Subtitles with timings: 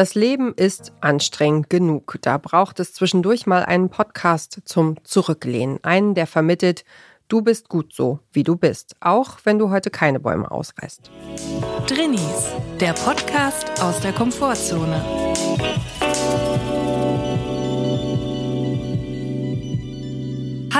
[0.00, 2.16] Das Leben ist anstrengend genug.
[2.22, 5.78] Da braucht es zwischendurch mal einen Podcast zum Zurücklehnen.
[5.84, 6.86] Einen, der vermittelt,
[7.28, 8.96] du bist gut so, wie du bist.
[9.00, 11.10] Auch wenn du heute keine Bäume ausreißt.
[11.86, 12.46] Drinnies,
[12.80, 15.04] der Podcast aus der Komfortzone.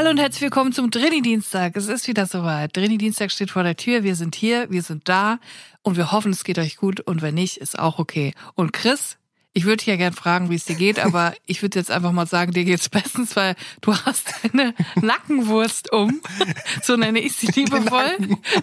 [0.01, 1.77] Hallo und herzlich willkommen zum Drini-Dienstag.
[1.77, 2.75] Es ist wieder soweit.
[2.75, 4.03] Drini-Dienstag steht vor der Tür.
[4.03, 5.39] Wir sind hier, wir sind da
[5.83, 7.01] und wir hoffen, es geht euch gut.
[7.01, 8.33] Und wenn nicht, ist auch okay.
[8.55, 9.19] Und Chris,
[9.53, 12.13] ich würde dich ja gern fragen, wie es dir geht, aber ich würde jetzt einfach
[12.13, 16.21] mal sagen, dir geht's bestens, weil du hast eine Nackenwurst um.
[16.83, 18.17] So nenne ich sie liebevoll.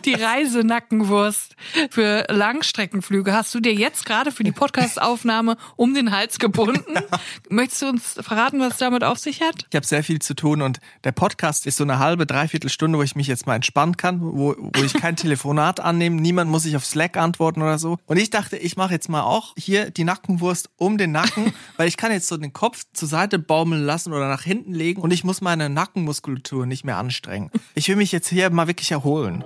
[0.05, 1.55] Die Reisenackenwurst
[1.89, 6.95] für Langstreckenflüge hast du dir jetzt gerade für die Podcastaufnahme um den Hals gebunden.
[7.49, 9.65] Möchtest du uns verraten, was damit auf sich hat?
[9.69, 12.97] Ich habe sehr viel zu tun und der Podcast ist so eine halbe, dreiviertel Stunde,
[12.97, 16.21] wo ich mich jetzt mal entspannen kann, wo, wo ich kein Telefonat annehme.
[16.21, 17.97] Niemand muss sich auf Slack antworten oder so.
[18.05, 21.87] Und ich dachte, ich mache jetzt mal auch hier die Nackenwurst um den Nacken, weil
[21.87, 25.11] ich kann jetzt so den Kopf zur Seite baumeln lassen oder nach hinten legen und
[25.11, 27.51] ich muss meine Nackenmuskulatur nicht mehr anstrengen.
[27.75, 29.43] Ich will mich jetzt hier mal wirklich erholen.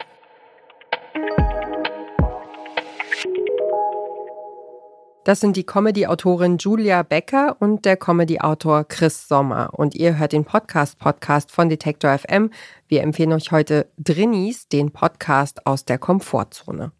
[5.24, 9.70] Das sind die Comedy-Autorin Julia Becker und der Comedy-Autor Chris Sommer.
[9.74, 12.50] Und ihr hört den Podcast-Podcast von Detektor FM.
[12.88, 16.92] Wir empfehlen euch heute Drinnies, den Podcast aus der Komfortzone.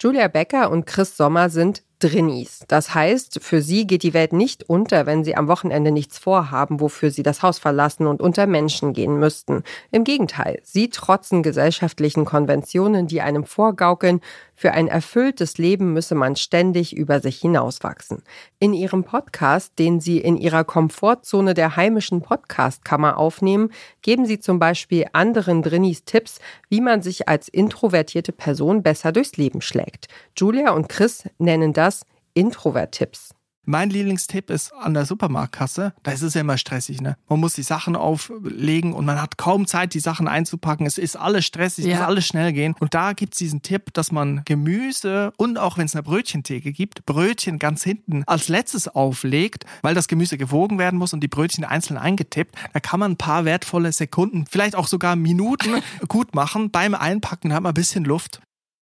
[0.00, 2.64] Julia Becker und Chris Sommer sind Drinnies.
[2.66, 6.80] Das heißt, für sie geht die Welt nicht unter, wenn sie am Wochenende nichts vorhaben,
[6.80, 9.62] wofür sie das Haus verlassen und unter Menschen gehen müssten.
[9.92, 14.20] Im Gegenteil, sie trotzen gesellschaftlichen Konventionen, die einem vorgaukeln,
[14.60, 18.22] für ein erfülltes Leben müsse man ständig über sich hinauswachsen.
[18.58, 23.72] In ihrem Podcast, den sie in ihrer Komfortzone der heimischen Podcastkammer aufnehmen,
[24.02, 29.38] geben sie zum Beispiel anderen Drinnies Tipps, wie man sich als introvertierte Person besser durchs
[29.38, 30.08] Leben schlägt.
[30.36, 33.30] Julia und Chris nennen das Introvert-Tipps.
[33.70, 35.94] Mein Lieblingstipp ist an der Supermarktkasse.
[36.02, 37.16] Da ist es ja immer stressig, ne?
[37.28, 40.86] Man muss die Sachen auflegen und man hat kaum Zeit, die Sachen einzupacken.
[40.86, 42.74] Es ist alles stressig, es muss alles schnell gehen.
[42.80, 46.72] Und da gibt es diesen Tipp, dass man Gemüse und auch wenn es eine Brötchentheke
[46.72, 51.28] gibt, Brötchen ganz hinten als letztes auflegt, weil das Gemüse gewogen werden muss und die
[51.28, 52.56] Brötchen einzeln eingetippt.
[52.72, 56.72] Da kann man ein paar wertvolle Sekunden, vielleicht auch sogar Minuten gut machen.
[56.72, 58.40] Beim Einpacken hat man ein bisschen Luft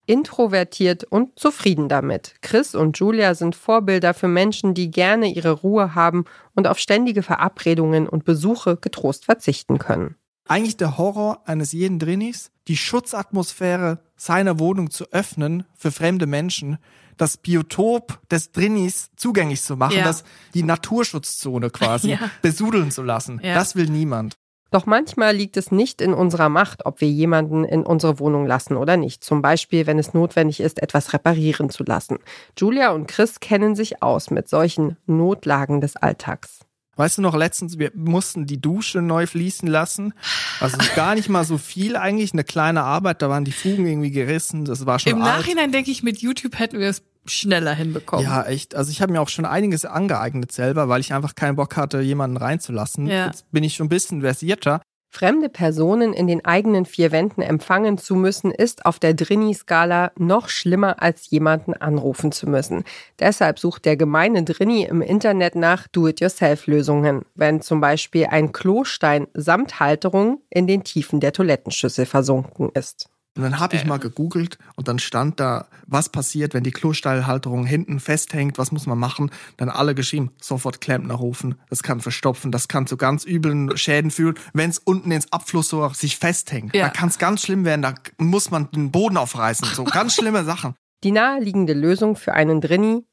[0.08, 2.34] introvertiert und zufrieden damit.
[2.40, 6.24] Chris und Julia sind Vorbilder für Menschen, die gerne ihre Ruhe haben
[6.54, 10.16] und auf ständige Verabredungen und Besuche getrost verzichten können.
[10.46, 16.78] Eigentlich der Horror eines jeden Drinnies, die Schutzatmosphäre seiner Wohnung zu öffnen für fremde Menschen,
[17.18, 20.04] das Biotop des Drinnies zugänglich zu machen, ja.
[20.04, 20.24] das
[20.54, 22.30] die Naturschutzzone quasi ja.
[22.40, 23.40] besudeln zu lassen.
[23.42, 23.54] Ja.
[23.54, 24.38] Das will niemand.
[24.70, 28.76] Doch manchmal liegt es nicht in unserer Macht, ob wir jemanden in unsere Wohnung lassen
[28.76, 29.24] oder nicht.
[29.24, 32.18] Zum Beispiel, wenn es notwendig ist, etwas reparieren zu lassen.
[32.58, 36.60] Julia und Chris kennen sich aus mit solchen Notlagen des Alltags.
[36.98, 40.14] Weißt du noch, letztens, wir mussten die Dusche neu fließen lassen.
[40.58, 44.10] Also gar nicht mal so viel eigentlich, eine kleine Arbeit, da waren die Fugen irgendwie
[44.10, 45.38] gerissen, das war schon Im alt.
[45.38, 48.24] Nachhinein denke ich, mit YouTube hätten wir es schneller hinbekommen.
[48.24, 48.74] Ja, echt.
[48.74, 52.00] Also ich habe mir auch schon einiges angeeignet selber, weil ich einfach keinen Bock hatte,
[52.00, 53.06] jemanden reinzulassen.
[53.06, 53.26] Ja.
[53.26, 54.80] Jetzt bin ich schon ein bisschen versierter.
[55.10, 60.50] Fremde Personen in den eigenen vier Wänden empfangen zu müssen, ist auf der Drini-Skala noch
[60.50, 62.84] schlimmer, als jemanden anrufen zu müssen.
[63.18, 69.80] Deshalb sucht der gemeine Drini im Internet nach Do-it-yourself-Lösungen, wenn zum Beispiel ein Klostein samt
[69.80, 73.08] Halterung in den Tiefen der Toilettenschüssel versunken ist.
[73.36, 77.66] Und dann habe ich mal gegoogelt und dann stand da, was passiert, wenn die Klostallhalterung
[77.66, 79.30] hinten festhängt, was muss man machen?
[79.56, 84.10] Dann alle geschrieben, sofort Klempner rufen, das kann verstopfen, das kann zu ganz üblen Schäden
[84.10, 86.74] führen, wenn es unten ins Abflussrohr sich festhängt.
[86.74, 86.86] Ja.
[86.86, 90.44] Da kann es ganz schlimm werden, da muss man den Boden aufreißen, so ganz schlimme
[90.44, 90.74] Sachen.
[91.04, 93.04] Die naheliegende Lösung für einen Drini?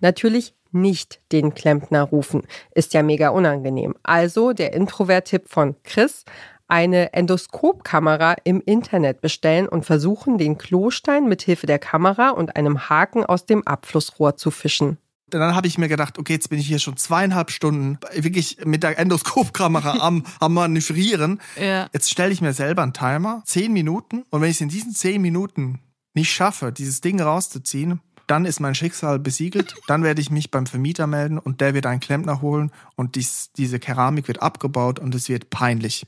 [0.00, 2.42] Natürlich nicht den Klempner rufen.
[2.74, 3.94] Ist ja mega unangenehm.
[4.02, 6.24] Also der Introvert-Tipp von Chris
[6.72, 12.88] eine Endoskopkamera im Internet bestellen und versuchen, den Klostein mit Hilfe der Kamera und einem
[12.88, 14.96] Haken aus dem Abflussrohr zu fischen.
[15.28, 18.82] Dann habe ich mir gedacht, okay, jetzt bin ich hier schon zweieinhalb Stunden wirklich mit
[18.82, 21.42] der Endoskopkamera am, am Manövrieren.
[21.60, 21.88] Ja.
[21.92, 24.24] Jetzt stelle ich mir selber einen Timer, zehn Minuten.
[24.30, 25.80] Und wenn ich es in diesen zehn Minuten
[26.14, 28.00] nicht schaffe, dieses Ding rauszuziehen,
[28.32, 29.74] dann ist mein Schicksal besiegelt.
[29.86, 33.50] Dann werde ich mich beim Vermieter melden und der wird einen Klempner holen und dies,
[33.58, 36.06] diese Keramik wird abgebaut und es wird peinlich.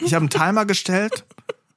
[0.00, 1.24] Ich habe einen Timer gestellt.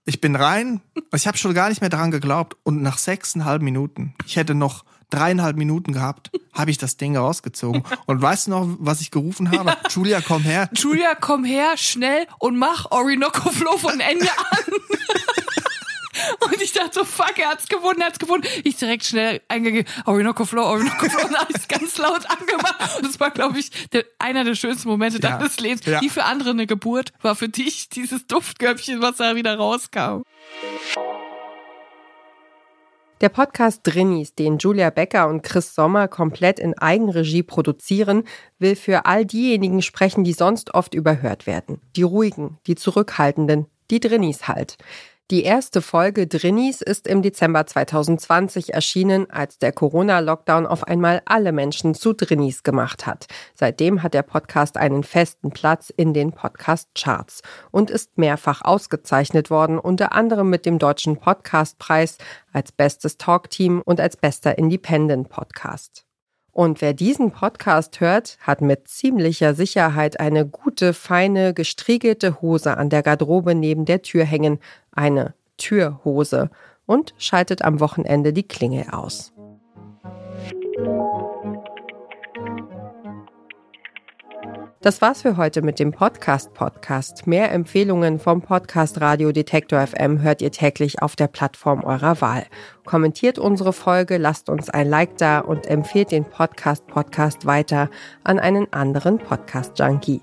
[0.05, 0.81] Ich bin rein.
[1.13, 2.57] Ich habe schon gar nicht mehr daran geglaubt.
[2.63, 7.83] Und nach sechseinhalb Minuten, ich hätte noch dreieinhalb Minuten gehabt, habe ich das Ding rausgezogen.
[8.07, 9.69] Und weißt du noch, was ich gerufen habe?
[9.69, 9.77] Ja.
[9.89, 10.71] Julia, komm her.
[10.73, 14.73] Julia, komm her, schnell und mach Orinoco Flow von Ende an.
[16.67, 18.43] Ich dachte so, fuck, er hat's gewonnen, er hat's gewonnen.
[18.65, 22.97] Ich direkt schnell eingegeben, Orinoco Flow, Orinoco Flow, und habe ich ganz laut angemacht.
[22.97, 25.37] Und das war, glaube ich, der, einer der schönsten Momente ja.
[25.37, 25.85] deines Lebens.
[25.85, 26.01] Ja.
[26.01, 30.23] Die für andere eine Geburt war für dich dieses Duftköpfchen, was da wieder rauskam.
[33.21, 38.25] Der Podcast Drinnies, den Julia Becker und Chris Sommer komplett in Eigenregie produzieren,
[38.59, 41.79] will für all diejenigen sprechen, die sonst oft überhört werden.
[41.95, 44.77] Die ruhigen, die zurückhaltenden, die Drinnies halt.
[45.29, 51.51] Die erste Folge Drinnies ist im Dezember 2020 erschienen, als der Corona-Lockdown auf einmal alle
[51.51, 53.25] Menschen zu Drinnies gemacht hat.
[53.53, 57.41] Seitdem hat der Podcast einen festen Platz in den Podcast-Charts
[57.71, 62.17] und ist mehrfach ausgezeichnet worden, unter anderem mit dem Deutschen Podcastpreis
[62.53, 66.05] als bestes Talkteam und als bester Independent-Podcast.
[66.57, 72.89] Und wer diesen Podcast hört, hat mit ziemlicher Sicherheit eine gute, feine, gestriegelte Hose an
[72.89, 74.57] der Garderobe neben der Tür hängen,
[74.97, 76.49] eine Türhose,
[76.87, 79.33] und schaltet am Wochenende die Klingel aus.
[84.81, 87.27] Das war's für heute mit dem Podcast Podcast.
[87.27, 92.45] Mehr Empfehlungen vom Podcast Radio Detektor FM hört ihr täglich auf der Plattform eurer Wahl.
[92.85, 97.89] Kommentiert unsere Folge, lasst uns ein Like da und empfehlt den Podcast Podcast weiter
[98.23, 100.21] an einen anderen Podcast Junkie.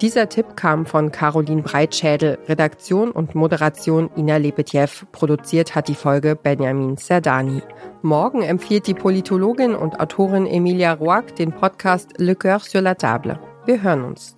[0.00, 6.34] Dieser Tipp kam von Caroline Breitschädel, Redaktion und Moderation Ina Lepetjew, produziert hat die Folge
[6.34, 7.62] Benjamin Serdani.
[8.02, 13.38] Morgen empfiehlt die Politologin und Autorin Emilia Roark den Podcast Le Coeur sur la Table.
[13.66, 14.36] Wir hören uns.